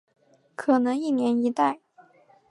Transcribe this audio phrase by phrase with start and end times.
[0.55, 1.79] 可能一年一代。